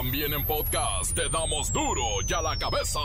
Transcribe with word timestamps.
También 0.00 0.32
en 0.32 0.44
podcast 0.46 1.12
te 1.12 1.28
damos 1.28 1.72
duro 1.72 2.04
y 2.24 2.32
a 2.32 2.40
la 2.40 2.56
cabeza. 2.56 3.00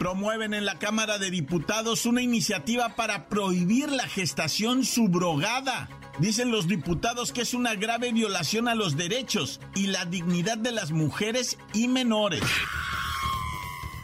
promueven 0.01 0.55
en 0.55 0.65
la 0.65 0.79
Cámara 0.79 1.19
de 1.19 1.31
Diputados 1.31 2.07
una 2.07 2.23
iniciativa 2.23 2.97
para 2.97 3.29
prohibir 3.29 3.93
la 3.93 4.09
gestación 4.09 4.87
subrogada. 4.87 5.91
Dicen 6.19 6.51
los 6.51 6.67
diputados 6.67 7.33
que 7.35 7.43
es 7.43 7.53
una 7.53 7.75
grave 7.75 8.11
violación 8.11 8.67
a 8.67 8.75
los 8.75 8.97
derechos 8.97 9.61
y 9.75 9.89
la 9.89 10.07
dignidad 10.07 10.57
de 10.57 10.73
las 10.73 10.91
mujeres 10.91 11.59
y 11.75 11.87
menores. 11.87 12.43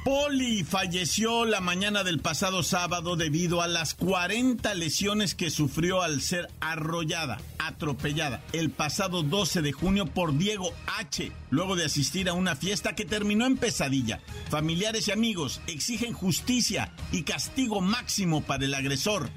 Poli 0.07 0.63
falleció 0.63 1.45
la 1.47 1.61
mañana 1.61 2.05
del 2.05 2.21
pasado 2.21 2.63
sábado 2.63 3.17
debido 3.17 3.61
a 3.61 3.67
las 3.67 3.95
40 3.95 4.73
lesiones 4.75 5.35
que 5.35 5.51
sufrió 5.51 6.01
al 6.01 6.23
ser 6.23 6.49
arrollada, 6.61 7.41
atropellada, 7.59 8.41
el 8.53 8.71
pasado 8.71 9.25
12 9.25 9.63
de 9.63 9.73
junio 9.73 10.07
por 10.07 10.39
Diego 10.39 10.73
H., 10.99 11.33
luego 11.51 11.75
de 11.75 11.87
asistir 11.87 12.29
a 12.29 12.35
una 12.35 12.55
fiesta 12.55 12.95
que 12.95 13.05
terminó 13.05 13.47
en 13.47 13.57
pesadilla. 13.57 14.21
Familiares 14.49 15.09
y 15.09 15.11
amigos 15.11 15.61
exigen 15.67 16.13
justicia 16.13 16.93
y 17.11 17.25
castigo 17.25 17.81
máximo 17.81 18.43
para 18.43 18.65
el 18.65 18.75
agresor. 18.75 19.29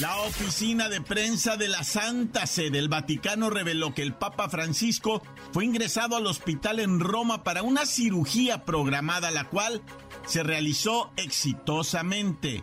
La 0.00 0.16
oficina 0.20 0.88
de 0.88 1.00
prensa 1.00 1.56
de 1.56 1.66
la 1.66 1.82
Santa 1.82 2.46
Sede 2.46 2.70
del 2.70 2.88
Vaticano 2.88 3.50
reveló 3.50 3.94
que 3.94 4.02
el 4.02 4.14
Papa 4.14 4.48
Francisco 4.48 5.22
fue 5.52 5.64
ingresado 5.64 6.16
al 6.16 6.26
hospital 6.26 6.78
en 6.78 7.00
Roma 7.00 7.42
para 7.42 7.64
una 7.64 7.84
cirugía 7.84 8.64
programada, 8.64 9.32
la 9.32 9.48
cual 9.48 9.82
se 10.24 10.44
realizó 10.44 11.10
exitosamente. 11.16 12.62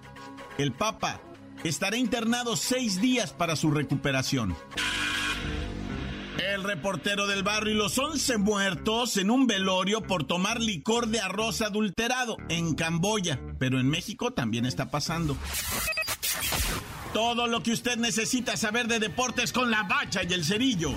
El 0.57 0.71
Papa 0.71 1.19
estará 1.65 1.97
internado 1.97 2.55
seis 2.55 3.01
días 3.01 3.33
para 3.33 3.57
su 3.57 3.69
recuperación. 3.69 4.55
El 6.37 6.63
reportero 6.63 7.27
del 7.27 7.43
barrio 7.43 7.73
y 7.73 7.77
los 7.77 7.97
once 7.97 8.37
muertos 8.37 9.17
en 9.17 9.29
un 9.29 9.45
velorio 9.45 10.01
por 10.01 10.23
tomar 10.23 10.61
licor 10.61 11.07
de 11.07 11.19
arroz 11.19 11.61
adulterado 11.61 12.37
en 12.47 12.75
Camboya, 12.75 13.41
pero 13.59 13.77
en 13.77 13.89
México 13.89 14.31
también 14.31 14.65
está 14.65 14.89
pasando. 14.89 15.35
Todo 17.15 17.47
lo 17.47 17.63
que 17.63 17.71
usted 17.71 17.95
necesita 17.95 18.57
saber 18.57 18.87
de 18.87 18.99
deportes 18.99 19.53
con 19.53 19.71
la 19.71 19.83
bacha 19.83 20.23
y 20.27 20.33
el 20.33 20.43
cerillo. 20.43 20.91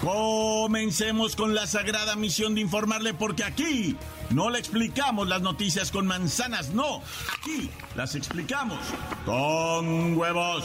Comencemos 0.00 1.36
con 1.36 1.54
la 1.54 1.68
sagrada 1.68 2.16
misión 2.16 2.56
de 2.56 2.62
informarle 2.62 3.14
porque 3.14 3.44
aquí 3.44 3.94
no 4.30 4.50
le 4.50 4.58
explicamos 4.58 5.28
las 5.28 5.40
noticias 5.40 5.92
con 5.92 6.04
manzanas, 6.04 6.70
no, 6.70 7.00
aquí 7.38 7.70
las 7.94 8.16
explicamos 8.16 8.80
con 9.24 10.16
huevos. 10.16 10.64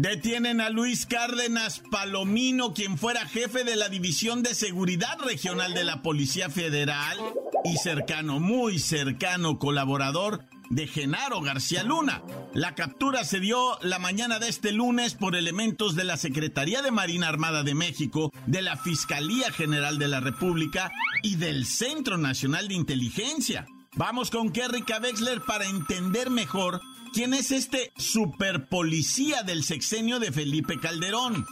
Detienen 0.00 0.62
a 0.62 0.70
Luis 0.70 1.04
Cárdenas 1.04 1.82
Palomino, 1.90 2.72
quien 2.72 2.96
fuera 2.96 3.26
jefe 3.26 3.64
de 3.64 3.76
la 3.76 3.90
División 3.90 4.42
de 4.42 4.54
Seguridad 4.54 5.18
Regional 5.18 5.74
de 5.74 5.84
la 5.84 6.00
Policía 6.00 6.48
Federal 6.48 7.18
y 7.66 7.76
cercano, 7.76 8.40
muy 8.40 8.78
cercano 8.78 9.58
colaborador 9.58 10.42
de 10.70 10.86
Genaro 10.86 11.42
García 11.42 11.82
Luna. 11.82 12.22
La 12.54 12.74
captura 12.74 13.24
se 13.24 13.40
dio 13.40 13.78
la 13.82 13.98
mañana 13.98 14.38
de 14.38 14.48
este 14.48 14.72
lunes 14.72 15.12
por 15.12 15.36
elementos 15.36 15.96
de 15.96 16.04
la 16.04 16.16
Secretaría 16.16 16.80
de 16.80 16.92
Marina 16.92 17.28
Armada 17.28 17.62
de 17.62 17.74
México, 17.74 18.32
de 18.46 18.62
la 18.62 18.78
Fiscalía 18.78 19.52
General 19.52 19.98
de 19.98 20.08
la 20.08 20.20
República 20.20 20.90
y 21.22 21.36
del 21.36 21.66
Centro 21.66 22.16
Nacional 22.16 22.68
de 22.68 22.74
Inteligencia. 22.74 23.66
Vamos 23.96 24.30
con 24.30 24.50
Kerry 24.50 24.82
Wexler 24.82 25.42
para 25.42 25.66
entender 25.66 26.30
mejor 26.30 26.80
quién 27.12 27.34
es 27.34 27.50
este 27.50 27.92
superpolicía 27.96 29.42
del 29.42 29.64
sexenio 29.64 30.18
de 30.18 30.32
Felipe 30.32 30.78
Calderón 30.78 31.46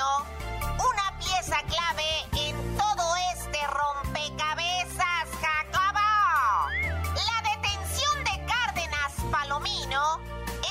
una 0.00 1.18
pieza 1.18 1.56
clave 1.66 2.04
en 2.48 2.76
todo 2.76 3.16
este 3.34 3.58
rompecabezas, 3.66 5.28
Jacobo. 5.40 6.70
La 7.14 7.50
detención 7.50 8.24
de 8.24 8.46
Cárdenas 8.46 9.12
Palomino 9.32 10.20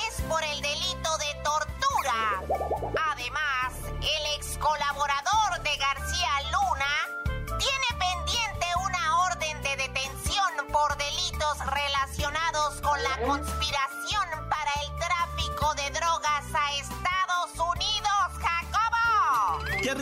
es 0.08 0.22
por 0.30 0.42
el 0.46 0.62
delito 0.62 0.77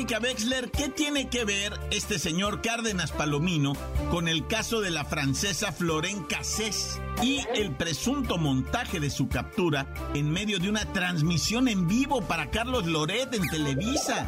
¿qué 0.07 0.90
tiene 0.90 1.30
que 1.30 1.46
ver 1.46 1.74
este 1.90 2.19
señor 2.19 2.62
Cárdenas 2.62 3.12
Palomino 3.12 3.74
con 4.12 4.28
el 4.28 4.46
caso 4.46 4.80
de 4.80 4.92
la 4.92 5.04
francesa 5.04 5.72
Florén 5.72 6.24
Cassés 6.25 7.02
y 7.24 7.44
el 7.56 7.72
presunto 7.72 8.38
montaje 8.38 9.00
de 9.00 9.10
su 9.10 9.28
captura 9.28 9.88
en 10.13 10.30
medio 10.30 10.60
de 10.60 10.69
una 10.69 10.86
transmisión 10.94 11.68
en 11.68 11.88
vivo 11.88 12.22
para 12.22 12.52
Carlos 12.52 12.86
Loret 12.86 13.34
en 13.34 13.48
Televisa? 13.50 14.28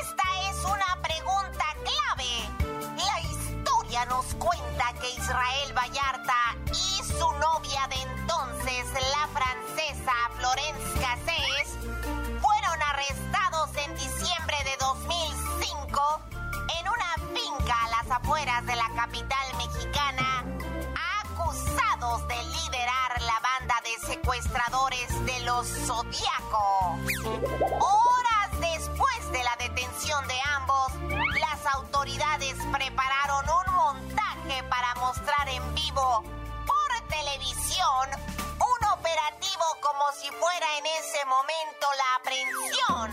Esta 0.00 0.50
es 0.50 0.64
una 0.64 1.00
pregunta 1.00 1.64
clave. 1.84 2.96
La 2.96 3.20
historia 3.20 4.04
nos 4.06 4.34
cuenta 4.34 4.94
que 5.00 5.10
Israel 5.12 5.74
Vallarta 5.76 6.27
secuestradores 24.28 25.24
de 25.24 25.40
los 25.40 25.66
Zodíaco. 25.66 26.98
Horas 27.80 28.60
después 28.60 29.32
de 29.32 29.42
la 29.42 29.56
detención 29.56 30.28
de 30.28 30.34
ambos, 30.54 30.92
las 31.40 31.74
autoridades 31.74 32.54
prepararon 32.70 33.46
un 33.48 33.74
montaje 33.74 34.62
para 34.64 34.94
mostrar 34.96 35.48
en 35.48 35.74
vivo 35.74 36.22
por 36.66 37.08
televisión 37.08 38.04
un 38.60 38.88
operativo 38.90 39.64
como 39.80 40.04
si 40.20 40.28
fuera 40.32 40.66
en 40.76 40.86
ese 41.00 41.24
momento 41.24 41.86
la 41.96 42.14
aprehensión. 42.20 43.10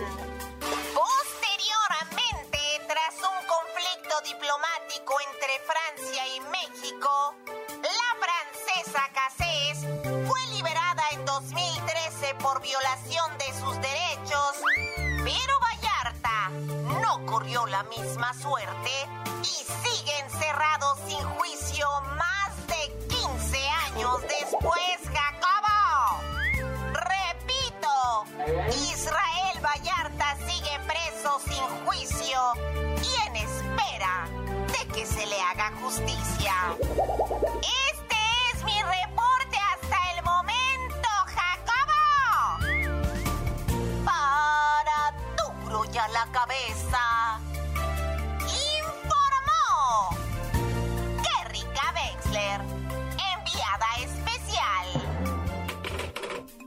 Posteriormente, 0.93 2.59
tras 2.89 3.15
un 3.23 3.47
conflicto 3.47 4.19
diplomático 4.25 5.15
entre 5.31 5.59
Francia 5.59 6.27
y 6.35 6.41
México, 6.41 7.35
por 12.45 12.61
violación 12.61 13.25
de 13.39 13.59
sus 13.59 13.75
derechos, 13.77 14.51
pero 14.95 15.59
Vallarta 15.61 16.49
no 17.01 17.25
corrió 17.25 17.65
la 17.65 17.81
misma 17.85 18.31
suerte 18.35 18.91
y 19.41 19.47
sigue 19.47 20.19
encerrado 20.19 20.95
sin 21.07 21.17
juicio 21.37 21.87
más 22.15 22.67
de 22.67 23.07
15 23.07 23.67
años 23.87 24.21
después, 24.21 24.97
Jacobo. 25.05 26.21
Repito, 26.93 28.25
Israel 28.91 29.59
Vallarta 29.63 30.37
sigue 30.45 30.79
preso 30.85 31.41
sin 31.47 31.85
juicio 31.87 32.39
y 33.01 33.27
en 33.27 33.35
espera 33.37 34.27
de 34.67 34.93
que 34.93 35.03
se 35.07 35.25
le 35.25 35.41
haga 35.41 35.71
justicia. 35.81 36.53
Este 37.89 38.17
es 38.53 38.63
mi 38.65 38.83
duro 45.95 46.07
ya 46.07 46.07
la 46.09 46.31
cabeza. 46.31 47.39
Informó 48.83 50.17
Kerrika 51.23 51.93
Wexler, 51.95 52.61
enviada 53.37 53.87
especial. 54.03 54.85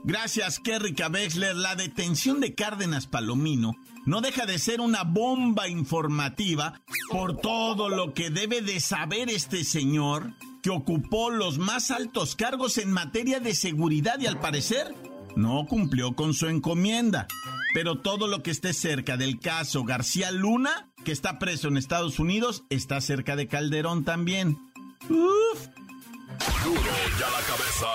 Gracias, 0.03 0.59
Kerrika 0.59 1.07
Wexler. 1.07 1.55
La 1.55 1.75
detención 1.75 2.39
de 2.39 2.55
Cárdenas 2.55 3.07
Palomino 3.07 3.75
no 4.05 4.21
deja 4.21 4.45
de 4.45 4.57
ser 4.57 4.81
una 4.81 5.03
bomba 5.03 5.67
informativa 5.67 6.81
por 7.11 7.37
todo 7.37 7.89
lo 7.89 8.13
que 8.13 8.29
debe 8.29 8.61
de 8.61 8.79
saber 8.79 9.29
este 9.29 9.63
señor 9.63 10.33
que 10.63 10.69
ocupó 10.71 11.29
los 11.29 11.57
más 11.57 11.91
altos 11.91 12.35
cargos 12.35 12.77
en 12.77 12.91
materia 12.91 13.39
de 13.39 13.55
seguridad 13.55 14.19
y 14.19 14.27
al 14.27 14.39
parecer 14.39 14.93
no 15.35 15.65
cumplió 15.67 16.15
con 16.15 16.33
su 16.33 16.47
encomienda. 16.47 17.27
Pero 17.73 17.99
todo 17.99 18.27
lo 18.27 18.41
que 18.41 18.51
esté 18.51 18.73
cerca 18.73 19.17
del 19.17 19.39
caso 19.39 19.83
García 19.83 20.31
Luna, 20.31 20.91
que 21.05 21.11
está 21.11 21.39
preso 21.39 21.67
en 21.67 21.77
Estados 21.77 22.19
Unidos, 22.19 22.63
está 22.69 22.99
cerca 23.01 23.35
de 23.35 23.47
Calderón 23.47 24.03
también. 24.03 24.57
Uf, 25.09 25.67
ya 27.19 27.29
la 27.29 27.41
cabeza. 27.41 27.87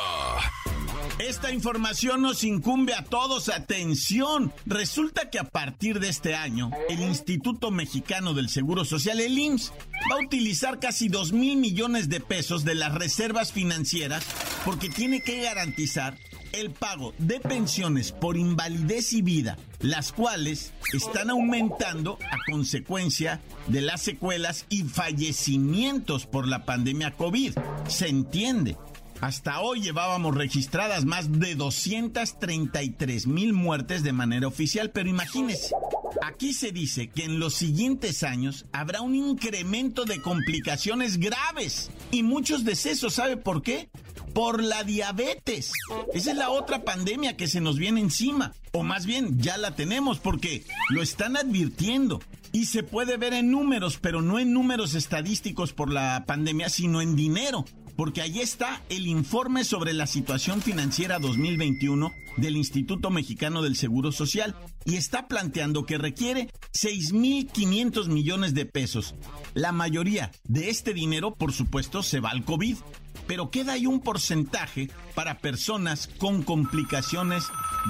Esta 1.19 1.53
información 1.53 2.23
nos 2.23 2.43
incumbe 2.43 2.93
a 2.93 3.05
todos. 3.05 3.49
Atención. 3.49 4.53
Resulta 4.67 5.31
que 5.31 5.39
a 5.39 5.45
partir 5.45 6.01
de 6.01 6.09
este 6.09 6.35
año, 6.35 6.71
el 6.89 7.01
Instituto 7.01 7.71
Mexicano 7.71 8.35
del 8.35 8.49
Seguro 8.49 8.85
Social, 8.85 9.21
el 9.21 9.39
IMSS, 9.39 9.73
va 10.11 10.17
a 10.17 10.27
utilizar 10.27 10.81
casi 10.81 11.09
2 11.09 11.33
mil 11.33 11.57
millones 11.57 12.09
de 12.09 12.21
pesos 12.21 12.65
de 12.65 12.75
las 12.75 12.95
reservas 12.95 13.53
financieras 13.53 14.25
porque 14.65 14.89
tiene 14.89 15.21
que 15.21 15.43
garantizar 15.43 16.19
el 16.55 16.71
pago 16.71 17.15
de 17.19 17.41
pensiones 17.41 18.13
por 18.13 18.37
invalidez 18.37 19.13
y 19.13 19.23
vida, 19.23 19.59
las 19.81 20.13
cuales 20.13 20.73
están 20.93 21.31
aumentando 21.31 22.19
a 22.31 22.51
consecuencia 22.51 23.41
de 23.67 23.81
las 23.81 24.03
secuelas 24.03 24.67
y 24.69 24.83
fallecimientos 24.85 26.27
por 26.27 26.47
la 26.47 26.65
pandemia 26.65 27.13
COVID. 27.13 27.55
Se 27.89 28.09
entiende. 28.09 28.77
Hasta 29.21 29.61
hoy 29.61 29.81
llevábamos 29.81 30.35
registradas 30.35 31.05
más 31.05 31.41
de 31.41 31.55
233 31.55 33.27
mil 33.27 33.53
muertes 33.53 34.03
de 34.03 34.13
manera 34.13 34.47
oficial, 34.47 34.91
pero 34.91 35.09
imagínense, 35.09 35.75
aquí 36.23 36.53
se 36.53 36.73
dice 36.73 37.09
que 37.09 37.25
en 37.25 37.39
los 37.39 37.55
siguientes 37.55 38.23
años 38.23 38.67
habrá 38.73 39.01
un 39.01 39.15
incremento 39.15 40.05
de 40.05 40.21
complicaciones 40.21 41.19
graves 41.19 41.91
y 42.11 42.23
muchos 42.23 42.65
decesos. 42.65 43.15
¿Sabe 43.15 43.37
por 43.37 43.63
qué? 43.63 43.89
Por 44.35 44.63
la 44.63 44.83
diabetes. 44.85 45.73
Esa 46.13 46.31
es 46.33 46.37
la 46.37 46.51
otra 46.51 46.85
pandemia 46.85 47.37
que 47.37 47.47
se 47.47 47.61
nos 47.61 47.79
viene 47.79 48.01
encima. 48.01 48.53
O 48.73 48.83
más 48.83 49.07
bien, 49.07 49.39
ya 49.39 49.57
la 49.57 49.77
tenemos 49.77 50.19
porque 50.19 50.65
lo 50.91 51.03
están 51.03 51.37
advirtiendo. 51.37 52.21
Y 52.53 52.67
se 52.67 52.83
puede 52.83 53.17
ver 53.17 53.33
en 53.33 53.51
números, 53.51 53.99
pero 54.01 54.23
no 54.23 54.39
en 54.39 54.53
números 54.53 54.95
estadísticos 54.95 55.73
por 55.73 55.93
la 55.93 56.25
pandemia, 56.27 56.69
sino 56.69 57.01
en 57.01 57.17
dinero 57.17 57.65
porque 57.97 58.23
ahí 58.23 58.41
está 58.41 58.83
el 58.89 59.07
informe 59.07 59.65
sobre 59.65 59.93
la 59.93 60.07
situación 60.07 60.63
financiera 60.63 61.19
2021 61.19 62.13
del 62.37 62.57
Instituto 62.57 63.11
Mexicano 63.11 63.63
del 63.63 63.77
Seguro 63.77 64.13
Social 64.13 64.57
y 64.85 64.97
está 64.97 65.29
planteando 65.29 65.87
que 65.87 65.99
requiere 65.99 66.51
6.500 66.73 68.09
millones 68.09 68.55
de 68.55 68.67
pesos. 68.67 69.15
La 69.55 69.73
mayoría 69.73 70.33
de 70.45 70.71
este 70.71 70.93
dinero, 70.93 71.35
por 71.35 71.53
supuesto, 71.53 72.03
se 72.03 72.21
va 72.21 72.31
al 72.31 72.45
COVID, 72.45 72.77
pero 73.27 73.51
queda 73.51 73.75
ahí 73.75 73.87
un 73.87 74.01
porcentaje 74.01 74.91
para 75.15 75.39
personas 75.39 76.09
con 76.19 76.43
complicaciones 76.43 77.45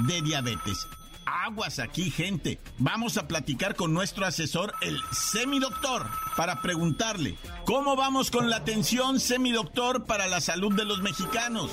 de 0.07 0.21
diabetes. 0.21 0.87
Aguas 1.25 1.79
aquí, 1.79 2.11
gente. 2.11 2.59
Vamos 2.77 3.17
a 3.17 3.27
platicar 3.27 3.75
con 3.75 3.93
nuestro 3.93 4.25
asesor, 4.25 4.73
el 4.81 4.99
semidoctor, 5.11 6.07
para 6.35 6.61
preguntarle 6.61 7.37
cómo 7.65 7.95
vamos 7.95 8.29
con 8.29 8.49
la 8.49 8.57
atención 8.57 9.19
semidoctor 9.19 10.05
para 10.05 10.27
la 10.27 10.39
salud 10.39 10.73
de 10.73 10.85
los 10.85 11.01
mexicanos. 11.01 11.71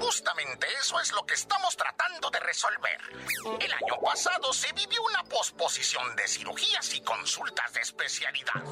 Justamente 0.00 0.66
eso 0.80 1.00
es 1.00 1.12
lo 1.12 1.24
que 1.24 1.34
estamos 1.34 1.76
tratando 1.76 2.30
de 2.30 2.40
resolver. 2.40 3.00
El 3.60 3.72
año 3.72 4.00
pasado 4.04 4.52
se 4.52 4.72
vivió 4.72 5.02
una 5.02 5.22
posposición 5.24 6.16
de 6.16 6.26
cirugías 6.28 6.94
y 6.94 7.00
consultas 7.00 7.72
de 7.72 7.80
especialidad. 7.80 8.62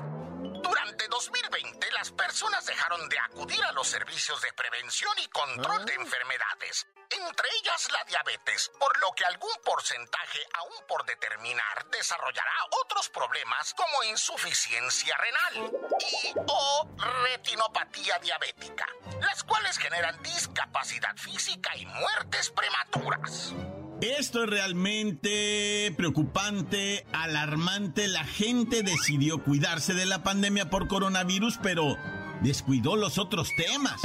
Durante 0.63 1.07
2020 1.09 1.78
las 1.78 1.78
personas 2.19 2.67
dejaron 2.67 3.09
de 3.09 3.19
acudir 3.21 3.63
a 3.65 3.73
los 3.73 3.87
servicios 3.87 4.43
de 4.43 4.53
prevención 4.53 5.13
y 5.23 5.29
control 5.29 5.87
de 5.87 5.95
enfermedades, 5.95 6.87
entre 7.11 7.49
ellas 7.61 7.89
la 7.93 8.05
diabetes, 8.05 8.71
por 8.79 8.99
lo 8.99 9.13
que 9.13 9.25
algún 9.25 9.55
porcentaje 9.65 10.41
aún 10.55 10.85
por 10.89 11.07
determinar 11.07 11.87
desarrollará 11.91 12.53
otros 12.83 13.09
problemas 13.09 13.73
como 13.75 14.03
insuficiencia 14.03 15.17
renal 15.17 15.73
y 16.01 16.35
o 16.49 16.89
retinopatía 17.25 18.19
diabética, 18.19 18.87
las 19.21 19.45
cuales 19.45 19.79
generan 19.79 20.21
discapacidad 20.23 21.17
física 21.17 21.75
y 21.77 21.87
muertes 21.87 22.51
prematuras. 22.51 23.55
Esto 24.01 24.45
es 24.45 24.51
realmente 24.51 25.93
preocupante, 25.97 27.05
alarmante. 27.13 28.07
La 28.07 28.23
gente 28.25 28.85
decidió 28.85 29.43
cuidarse 29.43 29.93
de 29.93 30.07
la 30.07 30.23
pandemia 30.23 30.71
por 30.71 30.87
coronavirus, 30.87 31.59
pero 31.65 31.97
descuidó 32.41 32.97
los 32.97 33.19
otros 33.19 33.51
temas. 33.57 34.01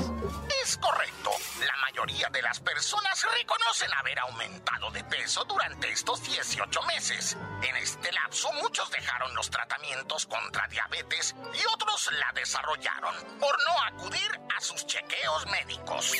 Es 0.64 0.78
correcto. 0.78 1.32
La 1.66 1.76
mayoría 1.82 2.30
de 2.30 2.42
las 2.42 2.60
personas 2.60 3.26
reconocen 3.38 3.90
haber 3.94 4.20
aumentado 4.20 4.92
de 4.92 5.04
peso 5.04 5.46
durante 5.48 5.92
estos 5.92 6.24
18 6.24 6.82
meses. 6.84 7.38
En 7.62 7.76
este 7.78 8.12
lapso, 8.12 8.50
muchos 8.62 8.90
dejaron 8.92 9.34
los 9.36 9.50
tratamientos 9.50 10.26
contra 10.26 10.68
diabetes 10.68 11.36
y 11.54 11.66
otros 11.74 12.10
la 12.20 12.32
desarrollaron 12.34 13.16
por 13.40 13.56
no 13.66 13.84
acudir 13.88 14.40
a 14.56 14.62
sus 14.62 14.86
chequeos 14.86 15.46
médicos. 15.52 16.12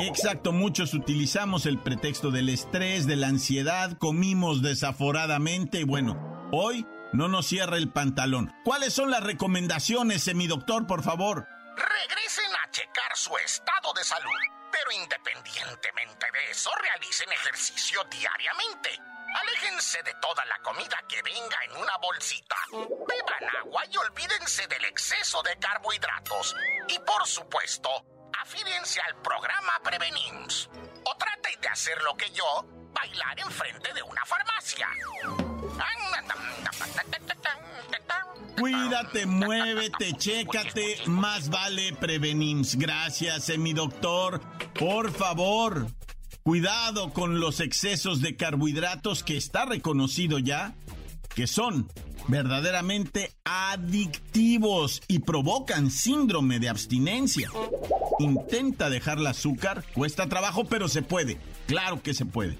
Exacto, 0.00 0.52
muchos 0.52 0.94
utilizamos 0.94 1.66
el 1.66 1.78
pretexto 1.78 2.30
del 2.30 2.48
estrés, 2.48 3.06
de 3.06 3.16
la 3.16 3.28
ansiedad, 3.28 3.98
comimos 3.98 4.62
desaforadamente 4.62 5.80
y 5.80 5.84
bueno, 5.84 6.48
hoy 6.52 6.86
no 7.12 7.28
nos 7.28 7.46
cierra 7.46 7.76
el 7.76 7.90
pantalón. 7.90 8.54
¿Cuáles 8.64 8.94
son 8.94 9.10
las 9.10 9.22
recomendaciones, 9.22 10.24
semidoctor, 10.24 10.86
por 10.86 11.02
favor? 11.02 11.46
Regresen 11.76 12.50
a 12.64 12.70
checar 12.70 13.16
su 13.16 13.36
estado 13.38 13.92
de 13.94 14.04
salud, 14.04 14.38
pero 14.70 14.90
independientemente 14.92 16.26
de 16.32 16.50
eso, 16.50 16.70
realicen 16.80 17.30
ejercicio 17.32 18.02
diariamente. 18.10 18.90
Aléjense 19.34 20.02
de 20.02 20.14
toda 20.20 20.44
la 20.44 20.58
comida 20.58 20.98
que 21.08 21.22
venga 21.22 21.56
en 21.64 21.76
una 21.76 21.96
bolsita. 21.98 22.56
Beban 22.70 23.56
agua 23.60 23.82
y 23.90 23.96
olvídense 23.96 24.66
del 24.66 24.84
exceso 24.84 25.42
de 25.42 25.56
carbohidratos. 25.58 26.54
Y 26.88 26.98
por 26.98 27.26
supuesto, 27.26 27.88
afírense 28.38 29.00
al 29.00 29.20
programa 29.22 29.72
Prevenims. 29.82 30.68
O 31.04 31.16
traten 31.16 31.60
de 31.60 31.68
hacer 31.68 32.02
lo 32.02 32.14
que 32.14 32.30
yo, 32.30 32.64
bailar 32.92 33.40
enfrente 33.40 33.92
de 33.94 34.02
una 34.02 34.24
farmacia. 34.26 34.88
Cuídate, 38.58 39.26
muévete, 39.26 40.12
chécate, 40.16 40.98
más 41.06 41.48
vale 41.48 41.94
prevenims. 41.94 42.76
Gracias, 42.76 43.48
eh, 43.48 43.58
mi 43.58 43.72
doctor. 43.72 44.40
Por 44.78 45.12
favor, 45.12 45.88
cuidado 46.42 47.12
con 47.12 47.40
los 47.40 47.60
excesos 47.60 48.20
de 48.20 48.36
carbohidratos 48.36 49.24
que 49.24 49.36
está 49.36 49.64
reconocido 49.64 50.38
ya 50.38 50.74
que 51.34 51.46
son 51.46 51.88
verdaderamente 52.28 53.32
adictivos 53.44 55.02
y 55.08 55.20
provocan 55.20 55.90
síndrome 55.90 56.60
de 56.60 56.68
abstinencia. 56.68 57.50
Intenta 58.18 58.90
dejar 58.90 59.18
el 59.18 59.26
azúcar, 59.26 59.84
cuesta 59.94 60.28
trabajo, 60.28 60.64
pero 60.64 60.88
se 60.88 61.02
puede. 61.02 61.38
Claro 61.66 62.02
que 62.02 62.14
se 62.14 62.24
puede. 62.24 62.56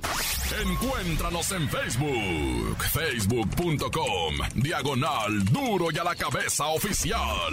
Encuéntranos 0.63 1.51
en 1.53 1.69
Facebook, 1.69 2.77
facebook.com, 2.93 4.35
diagonal 4.55 5.45
duro 5.47 5.91
y 5.91 5.99
a 5.99 6.05
la 6.05 6.15
cabeza 6.15 6.67
oficial. 6.67 7.53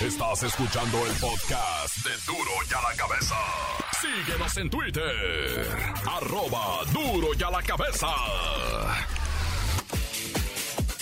Estás 0.00 0.42
escuchando 0.42 1.06
el 1.06 1.12
podcast 1.14 1.96
de 1.98 2.10
duro 2.26 2.50
y 2.68 2.74
a 2.74 2.90
la 2.90 2.96
cabeza. 2.96 3.36
Síguenos 4.00 4.56
en 4.56 4.70
Twitter, 4.70 5.68
arroba 6.06 6.84
duro 6.92 7.28
y 7.38 7.42
a 7.42 7.50
la 7.50 7.62
cabeza. 7.62 8.08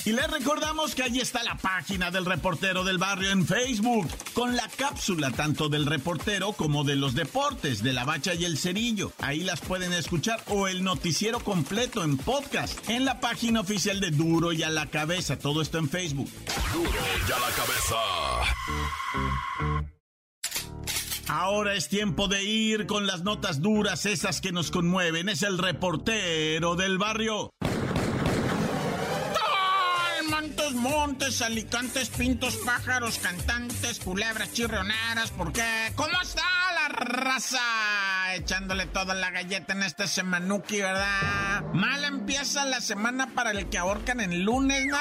Y 0.06 0.12
les 0.12 0.30
recordamos 0.30 0.94
que 0.94 1.02
allí 1.02 1.20
está 1.20 1.42
la 1.42 1.56
página 1.56 2.10
del 2.10 2.24
reportero 2.24 2.84
del 2.84 2.96
barrio 2.96 3.30
en 3.30 3.46
Facebook, 3.46 4.08
con 4.32 4.56
la 4.56 4.66
cápsula 4.76 5.30
tanto 5.30 5.68
del 5.68 5.84
reportero 5.84 6.52
como 6.52 6.84
de 6.84 6.96
los 6.96 7.14
deportes, 7.14 7.82
de 7.82 7.92
la 7.92 8.04
bacha 8.04 8.32
y 8.34 8.46
el 8.46 8.56
cerillo. 8.56 9.12
Ahí 9.18 9.40
las 9.40 9.60
pueden 9.60 9.92
escuchar 9.92 10.42
o 10.48 10.68
el 10.68 10.82
noticiero 10.84 11.40
completo 11.40 12.02
en 12.02 12.16
podcast, 12.16 12.88
en 12.88 13.04
la 13.04 13.20
página 13.20 13.60
oficial 13.60 14.00
de 14.00 14.10
Duro 14.10 14.52
y 14.52 14.62
a 14.62 14.70
la 14.70 14.86
cabeza. 14.86 15.38
Todo 15.38 15.60
esto 15.60 15.76
en 15.76 15.90
Facebook. 15.90 16.30
Duro 16.72 16.90
y 17.28 17.32
a 17.32 17.38
la 17.38 17.50
cabeza. 17.54 17.96
Ahora 21.28 21.74
es 21.74 21.88
tiempo 21.88 22.26
de 22.26 22.42
ir 22.42 22.86
con 22.86 23.06
las 23.06 23.22
notas 23.22 23.60
duras, 23.60 24.06
esas 24.06 24.40
que 24.40 24.50
nos 24.50 24.70
conmueven. 24.70 25.28
Es 25.28 25.42
el 25.42 25.58
reportero 25.58 26.74
del 26.74 26.96
barrio. 26.96 27.52
Montes, 30.30 30.72
montes, 30.72 31.42
alicantes, 31.42 32.08
pintos, 32.10 32.56
pájaros, 32.64 33.18
cantantes, 33.18 33.98
culebras, 33.98 34.52
chirrioneras, 34.52 35.30
¿por 35.32 35.52
qué? 35.52 35.92
¿Cómo 35.96 36.20
está 36.22 36.42
la 36.74 36.88
raza? 36.88 37.58
Echándole 38.34 38.86
toda 38.86 39.14
la 39.14 39.30
galleta 39.30 39.72
en 39.72 39.82
este 39.82 40.06
semanuki, 40.06 40.80
¿verdad? 40.80 41.62
Mal 41.74 42.04
empieza 42.04 42.64
la 42.64 42.80
semana 42.80 43.34
para 43.34 43.50
el 43.50 43.68
que 43.68 43.78
ahorcan 43.78 44.20
en 44.20 44.44
lunes. 44.44 44.86
¿no? 44.86 44.98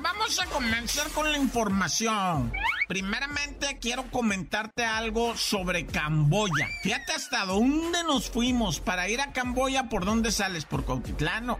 Vamos 0.00 0.40
a 0.40 0.46
comenzar 0.46 1.08
con 1.10 1.30
la 1.30 1.38
información. 1.38 2.52
Primeramente 2.88 3.76
quiero 3.82 4.10
comentarte 4.10 4.82
algo 4.82 5.36
sobre 5.36 5.84
Camboya. 5.84 6.66
Fíjate 6.82 7.12
hasta 7.12 7.44
dónde 7.44 8.02
nos 8.04 8.30
fuimos 8.30 8.80
para 8.80 9.10
ir 9.10 9.20
a 9.20 9.32
Camboya. 9.32 9.90
¿Por 9.90 10.06
dónde 10.06 10.32
sales? 10.32 10.64
¿Por 10.64 10.86
Cautitlán 10.86 11.50
o 11.50 11.58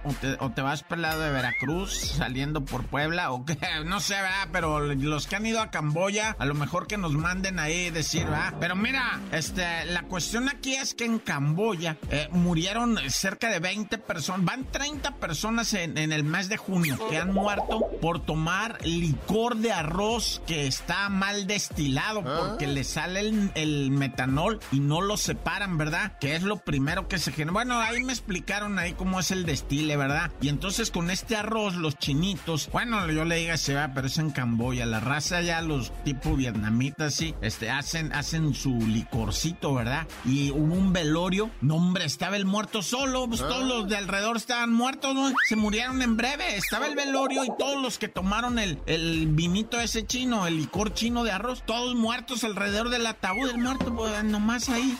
te, 0.54 0.62
vas 0.62 0.82
por 0.84 0.96
el 0.96 1.02
lado 1.02 1.20
de 1.20 1.30
Veracruz 1.30 2.14
saliendo 2.16 2.64
por 2.64 2.86
Puebla 2.86 3.30
o 3.32 3.44
qué? 3.44 3.58
No 3.84 4.00
sé, 4.00 4.14
¿verdad? 4.14 4.48
Pero 4.52 4.80
los 4.80 5.26
que 5.26 5.36
han 5.36 5.44
ido 5.44 5.60
a 5.60 5.70
Camboya, 5.70 6.34
a 6.38 6.46
lo 6.46 6.54
mejor 6.54 6.86
que 6.86 6.96
nos 6.96 7.12
manden 7.12 7.58
ahí 7.58 7.90
decir, 7.90 8.24
¿verdad? 8.24 8.54
Pero 8.58 8.74
mira, 8.74 9.20
este, 9.30 9.84
la 9.84 10.04
cuestión 10.04 10.48
aquí 10.48 10.76
es 10.76 10.94
que 10.94 11.04
en 11.04 11.18
Camboya 11.18 11.98
eh, 12.10 12.28
murieron 12.32 12.98
cerca 13.10 13.50
de 13.50 13.58
20 13.58 13.98
personas, 13.98 14.46
van 14.46 14.64
30 14.64 15.16
personas 15.16 15.74
en, 15.74 15.98
en 15.98 16.12
el 16.12 16.24
mes 16.24 16.48
de 16.48 16.56
junio 16.56 16.98
que 17.10 17.18
han 17.18 17.34
muerto 17.34 17.86
por 18.00 18.24
tomar 18.24 18.78
licor 18.82 19.56
de 19.56 19.72
arroz 19.72 20.40
que 20.46 20.66
está 20.66 21.10
mal 21.18 21.46
destilado 21.46 22.22
porque 22.22 22.66
le 22.66 22.84
sale 22.84 23.20
el, 23.54 23.90
metanol 23.90 24.60
y 24.72 24.80
no 24.80 25.00
lo 25.00 25.16
separan, 25.16 25.78
¿verdad? 25.78 26.18
Que 26.20 26.36
es 26.36 26.42
lo 26.42 26.58
primero 26.58 27.08
que 27.08 27.18
se 27.18 27.32
genera. 27.32 27.52
Bueno, 27.52 27.80
ahí 27.80 28.02
me 28.02 28.12
explicaron 28.12 28.78
ahí 28.78 28.92
cómo 28.92 29.20
es 29.20 29.30
el 29.30 29.44
destile, 29.44 29.96
¿verdad? 29.96 30.30
Y 30.40 30.48
entonces 30.48 30.90
con 30.90 31.10
este 31.10 31.36
arroz, 31.36 31.74
los 31.74 31.96
chinitos, 31.96 32.68
bueno, 32.72 33.10
yo 33.10 33.24
le 33.24 33.36
diga 33.36 33.56
se 33.56 33.74
va, 33.74 33.92
pero 33.94 34.06
es 34.06 34.18
en 34.18 34.30
Camboya. 34.30 34.86
La 34.86 35.00
raza 35.00 35.42
ya, 35.42 35.60
los 35.62 35.92
tipo 36.04 36.36
vietnamitas, 36.36 37.14
sí, 37.14 37.34
este, 37.40 37.70
hacen, 37.70 38.12
hacen 38.12 38.54
su 38.54 38.74
licorcito, 38.78 39.74
¿verdad? 39.74 40.06
Y 40.24 40.50
hubo 40.50 40.74
un 40.74 40.92
velorio. 40.92 41.50
No, 41.60 41.76
hombre, 41.76 42.04
estaba 42.04 42.36
el 42.36 42.44
muerto 42.44 42.82
solo. 42.82 43.26
Pues 43.26 43.40
todos 43.40 43.64
los 43.64 43.88
de 43.88 43.96
alrededor 43.96 44.36
estaban 44.36 44.72
muertos, 44.72 45.14
¿no? 45.14 45.32
Se 45.48 45.56
murieron 45.56 46.02
en 46.02 46.16
breve. 46.16 46.56
Estaba 46.56 46.86
el 46.86 46.94
velorio 46.94 47.44
y 47.44 47.48
todos 47.58 47.80
los 47.80 47.98
que 47.98 48.08
tomaron 48.08 48.58
el, 48.58 48.78
el 48.86 49.26
vinito 49.28 49.80
ese 49.80 50.06
chino, 50.06 50.46
el 50.46 50.56
licor 50.56 50.94
chino 50.94 51.07
de 51.08 51.32
arroz, 51.32 51.62
todos 51.64 51.94
muertos 51.94 52.44
alrededor 52.44 52.90
del 52.90 53.06
ataúd 53.06 53.48
del 53.48 53.58
muerto, 53.58 53.94
pues 53.94 54.22
nomás 54.24 54.68
ahí. 54.68 54.96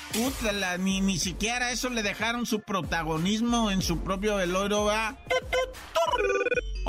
Ni, 0.78 1.00
ni 1.00 1.18
siquiera 1.18 1.70
eso 1.70 1.90
le 1.90 2.02
dejaron 2.02 2.46
su 2.46 2.60
protagonismo 2.60 3.70
en 3.70 3.82
su 3.82 4.00
propio 4.00 4.36
velorio, 4.36 4.84
va. 4.84 5.16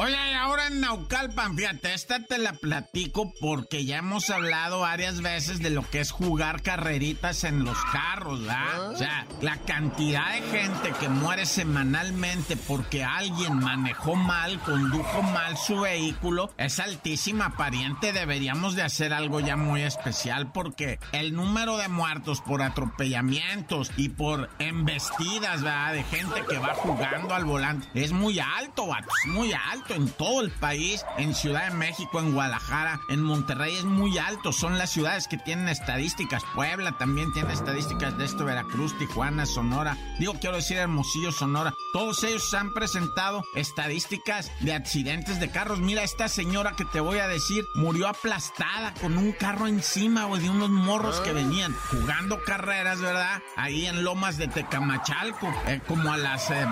Oye, 0.01 0.15
ahora 0.33 0.67
en 0.67 0.79
Naucalpan, 0.79 1.57
fíjate, 1.57 1.93
esta 1.93 2.23
te 2.23 2.37
la 2.37 2.53
platico 2.53 3.33
porque 3.41 3.83
ya 3.83 3.97
hemos 3.97 4.29
hablado 4.29 4.79
varias 4.79 5.19
veces 5.19 5.59
de 5.59 5.71
lo 5.71 5.83
que 5.89 5.99
es 5.99 6.11
jugar 6.11 6.61
carreritas 6.61 7.43
en 7.43 7.65
los 7.65 7.77
carros, 7.91 8.39
¿verdad? 8.39 8.91
O 8.91 8.95
sea, 8.95 9.27
la 9.41 9.57
cantidad 9.57 10.35
de 10.35 10.57
gente 10.57 10.93
que 11.01 11.09
muere 11.09 11.45
semanalmente 11.45 12.55
porque 12.55 13.03
alguien 13.03 13.57
manejó 13.57 14.15
mal, 14.15 14.61
condujo 14.61 15.21
mal 15.21 15.57
su 15.57 15.81
vehículo, 15.81 16.49
es 16.55 16.79
altísima, 16.79 17.57
pariente. 17.57 18.13
Deberíamos 18.13 18.75
de 18.75 18.83
hacer 18.83 19.11
algo 19.11 19.41
ya 19.41 19.57
muy 19.57 19.81
especial 19.81 20.53
porque 20.53 20.97
el 21.11 21.33
número 21.33 21.75
de 21.75 21.89
muertos 21.89 22.39
por 22.39 22.61
atropellamientos 22.61 23.91
y 23.97 24.07
por 24.07 24.49
embestidas, 24.59 25.61
¿verdad? 25.61 25.91
De 25.91 26.03
gente 26.05 26.45
que 26.47 26.57
va 26.57 26.73
jugando 26.73 27.35
al 27.35 27.43
volante 27.43 27.89
es 27.95 28.13
muy 28.13 28.39
alto, 28.39 28.87
vatos, 28.87 29.13
muy 29.25 29.51
alto 29.51 29.88
en 29.93 30.09
todo 30.09 30.41
el 30.41 30.51
país, 30.51 31.05
en 31.17 31.33
Ciudad 31.33 31.69
de 31.69 31.75
México, 31.75 32.19
en 32.19 32.33
Guadalajara, 32.33 33.01
en 33.09 33.21
Monterrey 33.21 33.75
es 33.75 33.85
muy 33.85 34.17
alto. 34.17 34.51
Son 34.51 34.77
las 34.77 34.91
ciudades 34.91 35.27
que 35.27 35.37
tienen 35.37 35.69
estadísticas. 35.69 36.43
Puebla 36.55 36.97
también 36.97 37.31
tiene 37.33 37.53
estadísticas 37.53 38.17
de 38.17 38.25
esto, 38.25 38.45
Veracruz, 38.45 38.97
Tijuana, 38.97 39.45
Sonora. 39.45 39.97
Digo, 40.19 40.35
quiero 40.39 40.55
decir 40.57 40.77
Hermosillo, 40.77 41.31
Sonora. 41.31 41.73
Todos 41.93 42.23
ellos 42.23 42.53
han 42.53 42.73
presentado 42.73 43.43
estadísticas 43.55 44.51
de 44.61 44.73
accidentes 44.73 45.39
de 45.39 45.49
carros. 45.49 45.79
Mira, 45.79 46.03
esta 46.03 46.27
señora 46.27 46.73
que 46.75 46.85
te 46.85 46.99
voy 46.99 47.19
a 47.19 47.27
decir 47.27 47.65
murió 47.75 48.07
aplastada 48.07 48.93
con 49.01 49.17
un 49.17 49.31
carro 49.31 49.67
encima, 49.67 50.27
o 50.27 50.37
de 50.37 50.49
unos 50.49 50.69
morros 50.69 51.19
que 51.21 51.33
venían 51.33 51.75
jugando 51.91 52.43
carreras, 52.43 52.99
¿verdad? 52.99 53.41
Ahí 53.55 53.85
en 53.85 54.03
Lomas 54.03 54.37
de 54.37 54.47
Tecamachalco, 54.47 55.51
eh, 55.67 55.81
como 55.87 56.11
a 56.11 56.17
las, 56.17 56.49
eh, 56.51 56.65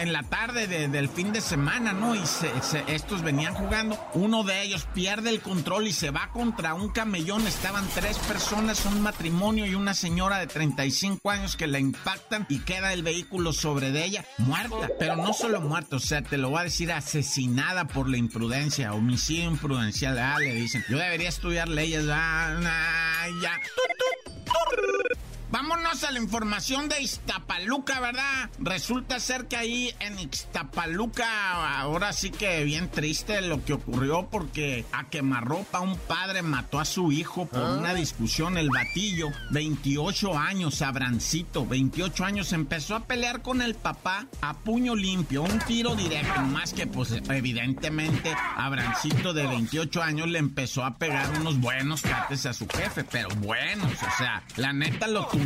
en 0.00 0.12
la 0.12 0.22
tarde 0.22 0.66
del 0.66 1.08
fin 1.08 1.32
de 1.32 1.40
semana, 1.40 1.92
¿no? 1.92 2.14
Y 2.14 2.26
estos 2.88 3.22
venían 3.22 3.54
jugando. 3.54 3.98
Uno 4.14 4.44
de 4.44 4.62
ellos 4.62 4.86
pierde 4.94 5.30
el 5.30 5.40
control 5.40 5.86
y 5.86 5.92
se 5.92 6.10
va 6.10 6.28
contra 6.32 6.74
un 6.74 6.88
camellón. 6.90 7.46
Estaban 7.46 7.86
tres 7.94 8.18
personas, 8.18 8.84
un 8.86 9.00
matrimonio 9.02 9.66
y 9.66 9.74
una 9.74 9.94
señora 9.94 10.38
de 10.38 10.46
35 10.46 11.30
años 11.30 11.56
que 11.56 11.66
la 11.66 11.78
impactan 11.78 12.46
y 12.48 12.60
queda 12.60 12.92
el 12.92 13.02
vehículo 13.02 13.52
sobre 13.52 13.90
de 13.90 14.04
ella 14.04 14.24
muerta. 14.38 14.90
Pero 14.98 15.16
no 15.16 15.32
solo 15.32 15.60
muerta, 15.60 15.96
o 15.96 16.00
sea, 16.00 16.22
te 16.22 16.38
lo 16.38 16.50
voy 16.50 16.60
a 16.60 16.64
decir 16.64 16.92
asesinada 16.92 17.86
por 17.86 18.08
la 18.08 18.16
imprudencia, 18.16 18.94
homicidio 18.94 19.50
imprudencial. 19.50 20.18
Ah, 20.18 20.38
le 20.38 20.54
dicen. 20.54 20.84
Yo 20.88 20.98
debería 20.98 21.28
estudiar 21.28 21.68
leyes. 21.68 22.06
Ah. 22.10 23.22
Vámonos 25.52 26.02
a 26.02 26.10
la 26.10 26.18
información 26.18 26.88
de 26.88 27.02
Iztapaluca, 27.02 28.00
¿verdad? 28.00 28.48
Resulta 28.58 29.20
ser 29.20 29.48
que 29.48 29.56
ahí 29.58 29.94
en 30.00 30.18
Iztapaluca, 30.18 31.78
ahora 31.78 32.14
sí 32.14 32.30
que 32.30 32.64
bien 32.64 32.90
triste 32.90 33.42
lo 33.42 33.62
que 33.62 33.74
ocurrió 33.74 34.30
porque 34.30 34.86
a 34.92 35.10
quemarropa 35.10 35.80
un 35.80 35.98
padre 35.98 36.40
mató 36.40 36.80
a 36.80 36.86
su 36.86 37.12
hijo 37.12 37.44
por 37.44 37.64
ah. 37.64 37.76
una 37.76 37.92
discusión. 37.92 38.56
El 38.56 38.70
batillo, 38.70 39.28
28 39.50 40.38
años, 40.38 40.80
Abrancito, 40.80 41.66
28 41.66 42.24
años, 42.24 42.54
empezó 42.54 42.96
a 42.96 43.04
pelear 43.04 43.42
con 43.42 43.60
el 43.60 43.74
papá 43.74 44.26
a 44.40 44.54
puño 44.54 44.94
limpio, 44.94 45.42
un 45.42 45.58
tiro 45.58 45.94
directo, 45.94 46.40
más 46.40 46.72
que 46.72 46.86
pues 46.86 47.12
evidentemente 47.28 48.34
Abrancito 48.56 49.34
de 49.34 49.46
28 49.46 50.02
años 50.02 50.28
le 50.28 50.38
empezó 50.38 50.82
a 50.82 50.96
pegar 50.96 51.28
unos 51.38 51.60
buenos 51.60 52.00
cates 52.00 52.46
a 52.46 52.54
su 52.54 52.66
jefe, 52.68 53.04
pero 53.04 53.28
buenos, 53.36 53.92
o 53.92 54.16
sea, 54.16 54.42
la 54.56 54.72
neta 54.72 55.08
lo 55.08 55.26
tuvo 55.26 55.41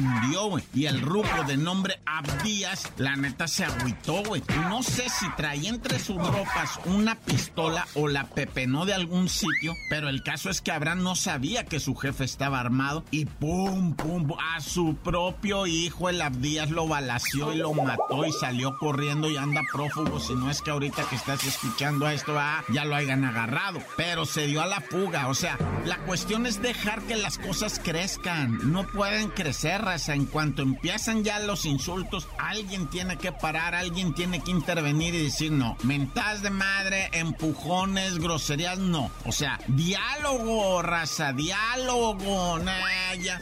Y 0.74 0.86
el 0.86 1.00
ruco 1.00 1.44
de 1.46 1.56
nombre 1.56 2.00
Abdías, 2.04 2.92
la 2.98 3.16
neta 3.16 3.48
se 3.48 3.64
agüitó, 3.64 4.22
güey. 4.22 4.42
No 4.68 4.82
sé 4.82 5.08
si 5.08 5.28
traía 5.36 5.70
entre 5.70 5.98
sus 5.98 6.16
ropas 6.16 6.78
una 6.84 7.14
pistola 7.14 7.86
o 7.94 8.08
la 8.08 8.24
pepenó 8.24 8.84
de 8.84 8.94
algún 8.94 9.28
sitio, 9.28 9.72
pero 9.88 10.08
el 10.08 10.22
caso 10.22 10.50
es 10.50 10.60
que 10.60 10.72
Abraham 10.72 11.02
no 11.02 11.14
sabía 11.14 11.64
que 11.64 11.80
su 11.80 11.94
jefe 11.94 12.24
estaba 12.24 12.60
armado 12.60 13.04
y 13.10 13.24
pum, 13.24 13.94
pum, 13.94 14.32
a 14.38 14.60
su 14.60 14.96
propio 14.96 15.66
hijo 15.66 16.08
el 16.08 16.20
Abdías 16.20 16.70
lo 16.70 16.86
balació 16.86 17.52
y 17.52 17.56
lo 17.56 17.72
mató 17.72 18.24
y 18.26 18.32
salió 18.32 18.76
corriendo 18.78 19.30
y 19.30 19.36
anda 19.36 19.62
prófugo. 19.72 20.20
Si 20.20 20.34
no 20.34 20.50
es 20.50 20.60
que 20.60 20.70
ahorita 20.70 21.08
que 21.08 21.16
estás 21.16 21.44
escuchando 21.44 22.08
esto, 22.08 22.38
ah, 22.38 22.62
ya 22.72 22.84
lo 22.84 22.94
hayan 22.94 23.24
agarrado. 23.24 23.80
Pero 23.96 24.26
se 24.26 24.46
dio 24.46 24.60
a 24.60 24.66
la 24.66 24.80
fuga. 24.80 25.28
O 25.28 25.34
sea, 25.34 25.58
la 25.84 25.96
cuestión 25.98 26.46
es 26.46 26.60
dejar 26.60 27.02
que 27.02 27.16
las 27.16 27.38
cosas 27.38 27.80
crezcan. 27.82 28.72
No 28.72 28.86
pueden 28.86 29.28
crecer, 29.30 29.85
raza. 29.86 30.14
En 30.14 30.26
cuanto 30.26 30.62
empiezan 30.62 31.22
ya 31.22 31.38
los 31.38 31.64
insultos, 31.64 32.28
alguien 32.38 32.88
tiene 32.88 33.16
que 33.16 33.30
parar, 33.32 33.74
alguien 33.74 34.14
tiene 34.14 34.42
que 34.42 34.50
intervenir 34.50 35.14
y 35.14 35.24
decir 35.24 35.52
no. 35.52 35.76
Mentas 35.84 36.42
de 36.42 36.50
madre, 36.50 37.08
empujones, 37.12 38.18
groserías, 38.18 38.78
no. 38.78 39.10
O 39.24 39.32
sea, 39.32 39.60
diálogo, 39.68 40.82
raza, 40.82 41.32
diálogo. 41.32 42.58
Nah, 42.58 43.14
ya. 43.14 43.40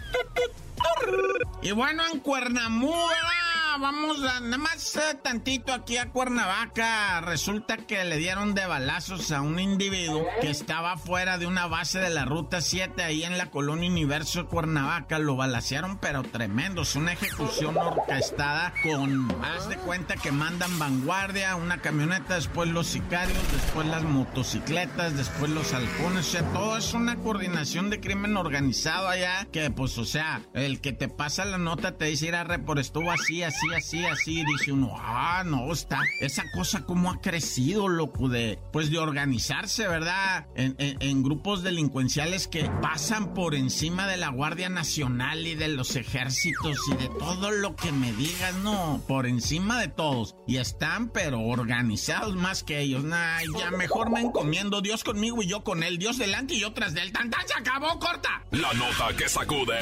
Y 1.63 1.73
bueno, 1.73 2.03
en 2.13 2.21
Cuernamura 2.21 3.44
vamos 3.79 4.23
a, 4.23 4.41
nada 4.41 4.59
más 4.59 4.97
eh, 4.97 5.19
tantito 5.23 5.73
aquí 5.73 5.97
a 5.97 6.11
Cuernavaca. 6.11 7.21
Resulta 7.23 7.77
que 7.77 8.05
le 8.05 8.19
dieron 8.19 8.55
de 8.55 8.67
balazos 8.67 9.33
a 9.33 9.41
un 9.41 9.59
individuo 9.59 10.27
que 10.41 10.51
estaba 10.51 10.97
fuera 10.97 11.39
de 11.39 11.47
una 11.47 11.67
base 11.67 11.99
de 11.99 12.11
la 12.11 12.25
Ruta 12.25 12.61
7 12.61 13.03
ahí 13.03 13.25
en 13.25 13.37
la 13.37 13.51
colonia 13.51 13.91
Universo 13.91 14.43
de 14.43 14.49
Cuernavaca. 14.49 15.19
Lo 15.19 15.37
balacearon, 15.37 15.99
pero 15.99 16.23
tremendo. 16.23 16.83
Es 16.83 16.95
una 16.95 17.13
ejecución 17.13 17.77
orquestada 17.77 18.73
con, 18.83 19.29
haz 19.45 19.69
de 19.69 19.77
cuenta 19.77 20.17
que 20.17 20.31
mandan 20.31 20.79
vanguardia, 20.79 21.57
una 21.57 21.79
camioneta, 21.79 22.35
después 22.35 22.69
los 22.69 22.87
sicarios, 22.87 23.39
después 23.53 23.87
las 23.87 24.03
motocicletas, 24.03 25.17
después 25.17 25.51
los 25.51 25.73
halcones. 25.73 26.29
O 26.29 26.31
sea, 26.31 26.43
todo 26.53 26.77
es 26.77 26.95
una 26.95 27.17
coordinación 27.17 27.91
de 27.91 28.01
crimen 28.01 28.37
organizado 28.37 29.09
allá. 29.09 29.47
Que, 29.51 29.71
pues, 29.71 29.99
o 29.99 30.05
sea, 30.05 30.43
el 30.53 30.81
que 30.81 30.93
te 30.93 31.09
pasa 31.09 31.45
la 31.45 31.59
nota 31.59 31.97
te 31.97 32.07
dice 32.07 32.27
ir 32.27 32.37
a 32.37 32.45
por 32.65 32.79
estuvo 32.79 33.11
así, 33.11 33.43
así 33.43 33.64
así, 33.73 34.05
así, 34.05 34.45
dice 34.45 34.73
uno, 34.73 34.95
ah, 34.99 35.43
no, 35.45 35.73
está, 35.73 36.03
esa 36.21 36.45
cosa 36.53 36.85
como 36.85 37.11
ha 37.11 37.21
crecido, 37.21 37.89
loco, 37.89 38.29
de, 38.29 38.59
pues 38.73 38.91
de 38.91 38.99
organizarse, 38.99 39.87
¿verdad? 39.89 40.47
En, 40.55 40.77
en, 40.79 41.23
grupos 41.23 41.63
delincuenciales 41.63 42.49
que 42.49 42.71
pasan 42.83 43.35
por 43.35 43.55
encima 43.55 44.07
de 44.07 44.17
la 44.17 44.29
Guardia 44.29 44.69
Nacional 44.69 45.47
y 45.47 45.55
de 45.55 45.69
los 45.69 45.97
ejércitos 45.97 46.77
y 46.91 46.97
de 46.97 47.09
todo 47.19 47.51
lo 47.51 47.77
que 47.77 47.93
me 47.93 48.13
digas, 48.13 48.55
no, 48.57 49.03
por 49.07 49.27
encima 49.27 49.81
de 49.81 49.89
todos. 49.89 50.37
Y 50.47 50.57
están, 50.57 51.09
pero 51.09 51.41
organizados 51.41 52.37
más 52.37 52.63
que 52.63 52.81
ellos. 52.81 53.05
Nah, 53.05 53.41
ya 53.59 53.71
mejor 53.71 54.11
me 54.11 54.21
encomiendo 54.21 54.81
Dios 54.81 55.05
conmigo 55.05 55.43
y 55.43 55.47
yo 55.47 55.65
con 55.65 55.83
él, 55.83 55.99
Dios 55.99 56.19
delante 56.19 56.55
y 56.55 56.61
yo 56.61 56.73
tras 56.73 56.95
del 56.95 57.13
tan, 57.13 57.31
tan, 57.31 57.47
se 57.47 57.55
acabó, 57.55 57.99
corta. 57.99 58.45
La 58.51 58.73
nota 58.75 59.15
que 59.17 59.29
sacude. 59.29 59.79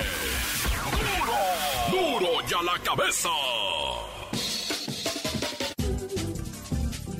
¡Duro! 1.91 2.21
¡Duro 2.21 2.47
ya 2.49 2.63
la 2.63 2.79
cabeza! 2.83 3.29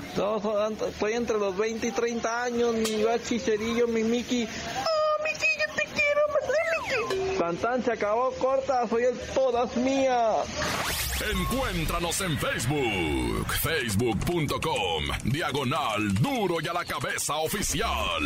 estoy 0.90 1.14
entre 1.14 1.38
los 1.38 1.56
20 1.58 1.88
y 1.88 1.92
30 1.92 2.44
años, 2.44 2.74
mi 2.74 3.04
bachicerillo, 3.04 3.88
mi 3.88 4.04
Miki. 4.04 4.46
¡Oh, 4.46 5.24
Miki, 5.24 5.48
yo 5.60 5.76
te 5.76 5.84
quiero, 5.94 6.22
Miki! 7.20 7.38
Santan 7.38 7.84
se 7.84 7.92
acabó 7.92 8.32
corta, 8.32 8.88
soy 8.88 9.04
el 9.04 9.20
todas 9.34 9.76
mías. 9.76 10.99
Encuéntranos 11.22 12.22
en 12.22 12.38
Facebook, 12.38 13.54
facebook.com, 13.62 15.04
diagonal 15.26 16.14
duro 16.14 16.62
y 16.62 16.68
a 16.68 16.74
la 16.74 16.86
cabeza 16.86 17.36
oficial. 17.36 18.24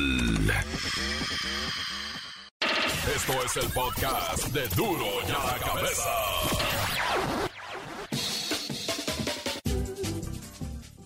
Esto 3.16 3.34
es 3.44 3.58
el 3.58 3.70
podcast 3.72 4.48
de 4.50 4.68
duro 4.76 5.08
y 5.28 5.32
a 5.32 5.44
la 5.44 5.60
cabeza. 5.60 6.10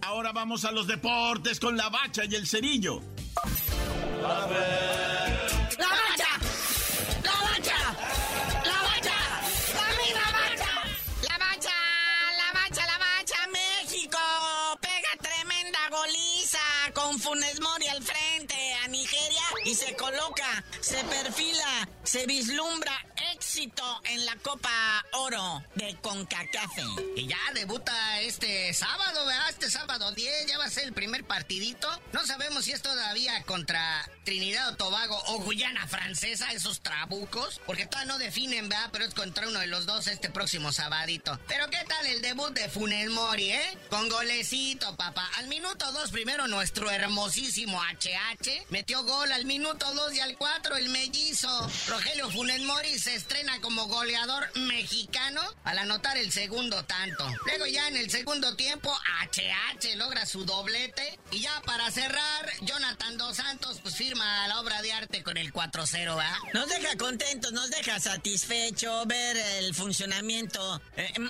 Ahora 0.02 0.34
vamos 0.34 0.66
a 0.66 0.72
los 0.74 0.88
deportes 0.88 1.58
con 1.60 1.78
la 1.78 1.90
bacha 1.90 2.26
y 2.26 2.36
el 2.36 2.48
cerillo. 2.48 3.02
y 4.22 5.07
perfila, 21.08 21.90
se 22.04 22.26
vislumbra 22.26 22.94
éxito 23.34 24.02
en 24.06 24.26
la 24.26 24.36
Copa 24.38 25.06
Oro 25.14 25.64
de 25.76 25.96
CONCACAF. 26.02 26.78
Y 27.16 27.28
ya 27.28 27.40
debuta 27.54 28.22
este 28.22 28.74
sábado, 28.74 29.26
¿verdad? 29.26 29.50
Este 29.50 29.70
sábado 29.70 30.12
10 30.12 30.48
ya 30.48 30.58
va 30.58 30.66
a 30.66 30.70
ser 30.70 30.86
el 30.86 30.94
primer 30.94 31.24
partidito. 31.24 31.88
No 32.14 32.26
sabemos 32.26 32.66
si 32.66 32.72
es 32.72 32.82
todavía 32.82 33.42
contra 33.44 34.10
Trinidad 34.24 34.70
o 34.70 34.76
Tobago 34.76 35.22
o 35.28 35.40
Guyana 35.40 35.88
Francesa, 35.88 36.52
esos 36.52 36.82
trabucos, 36.82 37.62
porque 37.66 37.86
todavía 37.86 38.14
no 38.14 38.20
definen, 38.20 38.70
¿verdad? 38.70 38.90
Pero 38.92 39.06
es 39.06 39.14
contra 39.14 39.48
uno 39.48 39.60
de 39.60 39.68
los 39.68 39.86
dos 39.86 40.08
este 40.08 40.30
próximo 40.30 40.72
sabadito. 40.72 41.40
Pero 41.48 41.70
¿qué 41.70 41.84
tal 41.88 41.97
el 42.08 42.22
debut 42.22 42.54
de 42.54 42.70
Funes 42.70 43.10
Mori, 43.10 43.52
eh? 43.52 43.78
Con 43.90 44.08
golecito, 44.08 44.96
papá. 44.96 45.30
Al 45.38 45.48
minuto 45.48 45.92
2 45.92 46.12
primero 46.12 46.48
nuestro 46.48 46.90
hermosísimo 46.90 47.82
HH 47.82 48.66
metió 48.70 49.04
gol 49.04 49.32
al 49.32 49.46
minuto 49.46 49.94
2 49.94 50.14
y 50.14 50.20
al 50.22 50.38
4 50.38 50.78
el 50.78 50.90
mellizo. 50.90 51.70
Rogelio 51.88 52.30
Funes 52.32 52.62
Mori 52.62 52.98
se 52.98 53.16
estrena 53.16 53.60
como 53.62 53.88
goleador 53.88 54.48
mexicano 54.58 55.42
al 55.66 55.80
anotar 55.80 56.18
el 56.18 56.32
segundo 56.32 56.84
tanto. 56.86 57.26
Luego 57.46 57.66
ya 57.66 57.88
en 57.90 57.98
el 57.98 58.10
segundo 58.10 58.56
tiempo, 58.56 58.96
HH 59.34 59.96
logra 59.98 60.26
su 60.26 60.46
doblete. 60.46 61.20
Y 61.32 61.42
ya 61.42 61.62
para 61.66 61.92
cerrar, 61.92 62.50
Jonathan 62.62 63.18
Dos 63.18 63.38
Santos 63.38 63.80
pues 63.82 63.96
firma 63.96 64.48
la 64.48 64.62
obra 64.62 64.82
de 64.82 64.94
arte 64.94 65.24
con 65.24 65.38
el 65.38 65.52
4-0, 65.52 66.18
¿va? 66.18 66.38
Nos 66.54 66.70
deja 66.70 66.96
contentos, 66.98 67.52
nos 67.52 67.70
deja 67.70 68.00
satisfecho 68.00 69.06
ver 69.06 69.36
el 69.36 69.76
funcionamiento 69.76 70.82
eh, 70.96 71.12
em, 71.16 71.30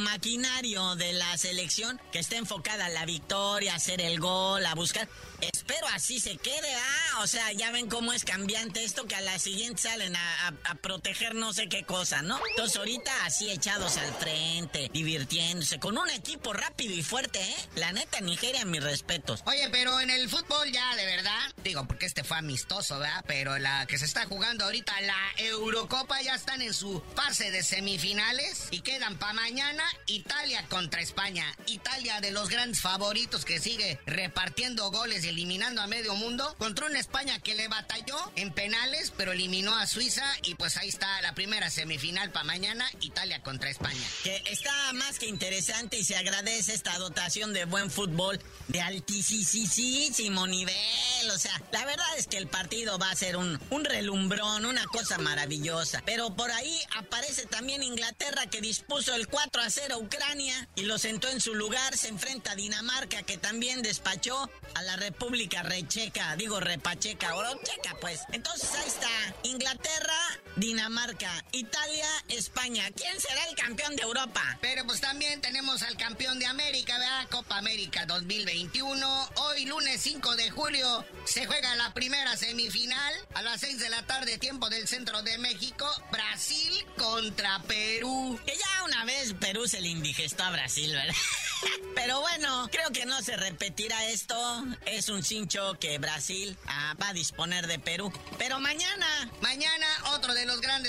maquinario 0.00 0.96
de 0.96 1.12
la 1.12 1.36
selección 1.36 2.00
que 2.12 2.18
está 2.18 2.36
enfocada 2.36 2.86
a 2.86 2.88
la 2.88 3.04
victoria, 3.04 3.72
a 3.72 3.76
hacer 3.76 4.00
el 4.00 4.18
gol, 4.20 4.64
a 4.64 4.74
buscar. 4.74 5.08
Espero 5.40 5.86
así 5.88 6.20
se 6.20 6.36
quede, 6.36 6.74
¿ah? 6.74 7.20
O 7.20 7.26
sea, 7.26 7.52
ya 7.52 7.70
ven 7.70 7.88
cómo 7.88 8.12
es 8.12 8.24
cambiante 8.24 8.84
esto 8.84 9.06
que 9.06 9.14
a 9.14 9.20
la 9.20 9.38
siguiente 9.38 9.82
salen 9.82 10.14
a, 10.16 10.54
proteger 10.80 11.34
no 11.34 11.52
sé 11.52 11.68
qué 11.68 11.84
cosa, 11.84 12.22
¿no? 12.22 12.40
Entonces 12.50 12.76
ahorita 12.76 13.10
así 13.24 13.50
echados 13.50 13.96
al 13.96 14.12
frente, 14.14 14.90
divirtiéndose, 14.92 15.78
con 15.78 15.98
un 15.98 16.08
equipo 16.10 16.52
rápido 16.52 16.94
y 16.94 17.02
fuerte, 17.02 17.40
¿eh? 17.40 17.56
La 17.74 17.92
neta, 17.92 18.20
Nigeria, 18.20 18.64
mis 18.64 18.82
respetos. 18.82 19.42
Oye, 19.46 19.68
pero 19.70 19.98
en 20.00 20.10
el 20.10 20.28
fútbol 20.28 20.70
ya, 20.70 20.94
de 20.94 21.06
verdad, 21.06 21.52
digo, 21.64 21.86
porque 21.86 22.06
este 22.06 22.24
fue 22.24 22.36
amistoso, 22.36 22.98
¿verdad? 22.98 23.24
Pero 23.26 23.58
la 23.58 23.86
que 23.86 23.98
se 23.98 24.04
está 24.04 24.26
jugando 24.26 24.64
ahorita, 24.64 25.00
la 25.00 25.18
Eurocopa, 25.38 26.20
ya 26.22 26.34
están 26.34 26.62
en 26.62 26.74
su 26.74 27.02
fase 27.14 27.50
de 27.50 27.62
semifinales 27.62 28.68
y 28.70 28.80
quedan 28.80 29.18
para 29.18 29.32
mañana 29.32 29.84
Italia 30.06 30.64
contra 30.68 31.00
España. 31.00 31.44
Italia 31.66 32.20
de 32.20 32.30
los 32.30 32.48
grandes 32.48 32.80
favoritos 32.80 33.44
que 33.44 33.60
sigue 33.60 33.98
repartiendo 34.06 34.90
goles 34.90 35.25
eliminando 35.28 35.82
a 35.82 35.86
medio 35.86 36.14
mundo 36.14 36.54
contra 36.58 36.86
una 36.86 36.98
España 36.98 37.38
que 37.40 37.54
le 37.54 37.68
batalló 37.68 38.16
en 38.36 38.52
penales, 38.52 39.12
pero 39.16 39.32
eliminó 39.32 39.76
a 39.76 39.86
Suiza 39.86 40.24
y 40.42 40.54
pues 40.54 40.76
ahí 40.76 40.88
está 40.88 41.20
la 41.22 41.34
primera 41.34 41.70
semifinal 41.70 42.30
para 42.30 42.44
mañana, 42.44 42.88
Italia 43.00 43.42
contra 43.42 43.70
España. 43.70 44.06
Que 44.22 44.42
está 44.50 44.72
más 44.94 45.18
que 45.18 45.26
interesante 45.26 45.98
y 45.98 46.04
se 46.04 46.16
agradece 46.16 46.74
esta 46.74 46.96
dotación 46.98 47.52
de 47.52 47.64
buen 47.64 47.90
fútbol 47.90 48.40
de 48.68 48.80
altísimo 48.80 50.46
nivel. 50.46 51.30
O 51.34 51.38
sea, 51.38 51.60
la 51.72 51.84
verdad 51.84 52.06
es 52.16 52.26
que 52.26 52.36
el 52.36 52.46
partido 52.46 52.98
va 52.98 53.10
a 53.10 53.16
ser 53.16 53.36
un, 53.36 53.60
un 53.70 53.84
relumbrón, 53.84 54.64
una 54.64 54.84
cosa 54.86 55.18
maravillosa. 55.18 56.02
Pero 56.06 56.34
por 56.34 56.50
ahí 56.50 56.80
aparece 56.96 57.46
también 57.46 57.82
Inglaterra 57.82 58.46
que 58.46 58.60
dispuso 58.60 59.14
el 59.14 59.28
4 59.28 59.62
a 59.62 59.70
0 59.70 59.94
a 59.94 59.98
Ucrania 59.98 60.68
y 60.76 60.82
lo 60.82 60.98
sentó 60.98 61.28
en 61.28 61.40
su 61.40 61.54
lugar. 61.54 61.96
Se 61.96 62.08
enfrenta 62.08 62.52
a 62.52 62.56
Dinamarca 62.56 63.22
que 63.22 63.38
también 63.38 63.82
despachó 63.82 64.50
a 64.74 64.82
la 64.82 64.96
República 64.96 65.15
Recheca, 65.62 66.36
digo 66.36 66.60
Repacheca, 66.60 67.34
o 67.36 67.42
Checa 67.62 67.96
pues. 68.00 68.20
Entonces 68.32 68.70
ahí 68.74 68.86
está, 68.86 69.08
Inglaterra, 69.42 70.18
Dinamarca, 70.56 71.44
Italia, 71.52 72.06
España. 72.28 72.84
¿Quién 72.94 73.20
será 73.20 73.44
el 73.48 73.56
campeón 73.56 73.96
de 73.96 74.02
Europa? 74.02 74.58
Pero 74.60 74.86
pues 74.86 75.00
también 75.00 75.40
tenemos 75.40 75.82
al 75.82 75.96
campeón 75.96 76.38
de 76.38 76.46
América, 76.46 76.98
¿verdad? 76.98 77.28
Copa 77.30 77.58
América 77.58 78.06
2021. 78.06 79.30
Hoy 79.36 79.64
lunes 79.66 80.00
5 80.00 80.36
de 80.36 80.50
julio 80.50 81.04
se 81.24 81.46
juega 81.46 81.74
la 81.76 81.92
primera 81.94 82.36
semifinal 82.36 83.14
a 83.34 83.42
las 83.42 83.60
6 83.60 83.78
de 83.78 83.90
la 83.90 84.04
tarde, 84.06 84.38
tiempo 84.38 84.68
del 84.68 84.86
centro 84.86 85.22
de 85.22 85.38
México. 85.38 85.86
Brasil 86.12 86.86
contra 86.96 87.60
Perú. 87.62 88.38
Que 88.46 88.56
ya 88.56 88.84
una 88.84 89.04
vez 89.04 89.34
Perú 89.34 89.66
se 89.66 89.80
le 89.80 89.88
indigestó 89.88 90.44
a 90.44 90.50
Brasil, 90.50 90.92
¿verdad? 90.92 91.14
Pero 91.94 92.20
bueno, 92.20 92.68
creo 92.70 92.90
que 92.90 93.06
no 93.06 93.20
se 93.22 93.36
repetirá 93.36 94.06
esto. 94.06 94.64
Es 94.84 95.05
un 95.08 95.22
cincho 95.22 95.78
que 95.78 95.98
Brasil 95.98 96.56
ah, 96.66 96.94
va 97.00 97.08
a 97.08 97.12
disponer 97.12 97.66
de 97.66 97.78
Perú. 97.78 98.12
Pero 98.38 98.60
mañana. 98.60 99.06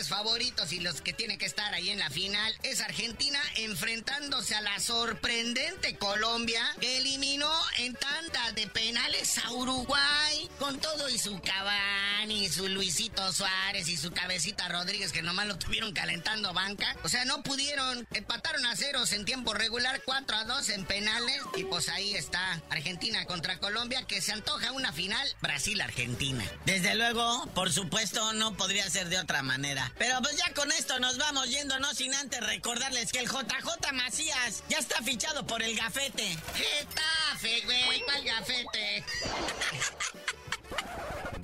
Favoritos 0.08 0.72
y 0.74 0.80
los 0.80 1.02
que 1.02 1.14
tiene 1.14 1.38
que 1.38 1.46
estar 1.46 1.74
ahí 1.74 1.90
en 1.90 2.00
la 2.00 2.10
final 2.10 2.54
es 2.64 2.82
Argentina 2.82 3.40
enfrentándose 3.56 4.56
a 4.56 4.62
la 4.62 4.80
sorprendente 4.80 5.98
Colombia 5.98 6.64
que 6.80 6.98
eliminó 6.98 7.52
en 7.78 7.94
tanda 7.94 8.52
de 8.54 8.68
penales 8.68 9.38
a 9.40 9.52
Uruguay 9.52 10.50
con 10.60 10.80
todo 10.80 11.10
y 11.10 11.18
su 11.18 11.40
Cavani, 11.42 12.50
su 12.50 12.68
Luisito 12.68 13.32
Suárez 13.32 13.88
y 13.88 13.98
su 13.98 14.12
cabecita 14.12 14.68
Rodríguez 14.68 15.12
que 15.12 15.22
nomás 15.22 15.48
lo 15.48 15.58
tuvieron 15.58 15.94
calentando 15.94 16.54
banca. 16.54 16.96
O 17.04 17.10
sea, 17.10 17.26
no 17.26 17.44
pudieron, 17.44 18.08
empataron 18.14 18.66
a 18.66 18.76
ceros 18.76 19.12
en 19.14 19.26
tiempo 19.26 19.54
regular, 19.54 20.02
4 20.06 20.38
a 20.38 20.44
2 20.46 20.70
en 20.70 20.86
penales. 20.86 21.42
Y 21.56 21.64
pues 21.64 21.90
ahí 21.90 22.16
está 22.16 22.62
Argentina 22.70 23.26
contra 23.26 23.60
Colombia, 23.60 24.04
que 24.08 24.22
se 24.22 24.34
antoja 24.34 24.72
una 24.72 24.92
final 24.92 25.28
Brasil-Argentina. 25.42 26.44
Desde 26.66 26.96
luego, 26.96 27.48
por 27.54 27.72
supuesto, 27.72 28.34
no 28.34 28.56
podría 28.56 28.90
ser 28.90 29.10
de 29.10 29.20
otra 29.20 29.44
manera. 29.44 29.92
Pero 29.98 30.22
pues 30.22 30.38
ya 30.38 30.54
con 30.54 30.72
esto 30.72 31.00
nos 31.00 31.18
vamos 31.18 31.50
yendo, 31.50 31.80
no 31.80 31.94
sin 31.94 32.14
antes 32.14 32.40
recordarles 32.46 33.12
que 33.12 33.20
el 33.20 33.28
JJ 33.28 33.92
Macías 33.94 34.64
ya 34.70 34.78
está 34.78 35.02
fichado 35.02 35.46
por 35.46 35.62
el 35.64 35.76
gafete. 35.76 36.38
Getafe, 36.54 37.62
güey, 37.66 38.02
¿cuál 38.02 38.24
gafete? 38.24 39.04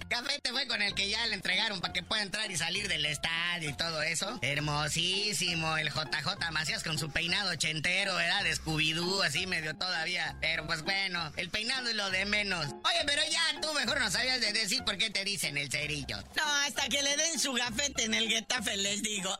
Gafete 0.09 0.32
con 0.73 0.81
el 0.81 0.95
que 0.95 1.07
ya 1.07 1.23
le 1.27 1.35
entregaron 1.35 1.81
para 1.81 1.93
que 1.93 2.01
pueda 2.01 2.23
entrar 2.23 2.49
y 2.49 2.57
salir 2.57 2.87
del 2.87 3.05
estadio 3.05 3.69
y 3.69 3.73
todo 3.73 4.01
eso. 4.01 4.39
Hermosísimo 4.41 5.77
el 5.77 5.89
JJ 5.89 6.51
Macías 6.51 6.83
con 6.83 6.97
su 6.97 7.11
peinado 7.11 7.51
ochentero, 7.51 8.15
¿verdad? 8.15 8.43
De 8.43 8.55
Scooby-Doo, 8.55 9.21
así 9.23 9.45
medio 9.45 9.75
todavía. 9.75 10.35
Pero 10.41 10.65
pues 10.65 10.81
bueno, 10.81 11.31
el 11.37 11.51
peinado 11.51 11.89
es 11.89 11.95
lo 11.95 12.09
de 12.09 12.25
menos. 12.25 12.65
Oye, 12.65 13.03
pero 13.05 13.21
ya 13.29 13.61
tú 13.61 13.71
mejor 13.75 13.99
no 13.99 14.09
sabías 14.09 14.41
de 14.41 14.51
decir 14.51 14.83
por 14.83 14.97
qué 14.97 15.11
te 15.11 15.23
dicen 15.23 15.59
el 15.59 15.69
cerillo. 15.69 16.17
No, 16.35 16.43
hasta 16.65 16.89
que 16.89 17.03
le 17.03 17.17
den 17.17 17.39
su 17.39 17.53
gafete 17.53 18.05
en 18.05 18.15
el 18.15 18.27
Getafe 18.27 18.75
les 18.75 19.03
digo. 19.03 19.39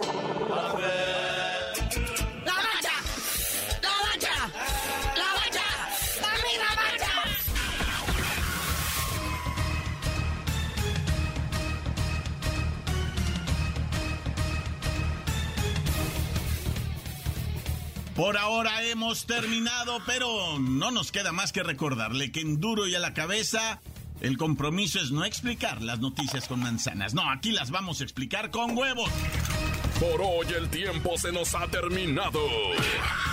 Por 18.18 18.36
ahora 18.36 18.82
hemos 18.82 19.26
terminado, 19.26 20.02
pero 20.04 20.58
no 20.58 20.90
nos 20.90 21.12
queda 21.12 21.30
más 21.30 21.52
que 21.52 21.62
recordarle 21.62 22.32
que 22.32 22.40
en 22.40 22.58
duro 22.58 22.88
y 22.88 22.96
a 22.96 22.98
la 22.98 23.14
cabeza 23.14 23.80
el 24.20 24.36
compromiso 24.36 24.98
es 24.98 25.12
no 25.12 25.24
explicar 25.24 25.82
las 25.82 26.00
noticias 26.00 26.48
con 26.48 26.58
manzanas. 26.58 27.14
No, 27.14 27.30
aquí 27.30 27.52
las 27.52 27.70
vamos 27.70 28.00
a 28.00 28.02
explicar 28.02 28.50
con 28.50 28.76
huevos. 28.76 29.08
Por 30.00 30.20
hoy 30.20 30.48
el 30.56 30.68
tiempo 30.68 31.16
se 31.16 31.30
nos 31.30 31.54
ha 31.54 31.68
terminado. 31.68 32.40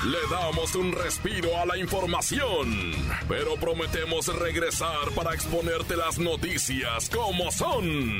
Le 0.06 0.20
damos 0.30 0.76
un 0.76 0.92
respiro 0.92 1.60
a 1.60 1.66
la 1.66 1.80
información, 1.80 2.92
pero 3.28 3.56
prometemos 3.56 4.28
regresar 4.28 5.10
para 5.16 5.34
exponerte 5.34 5.98
las 5.98 6.20
noticias 6.20 7.10
como 7.10 7.52
son. 7.52 8.20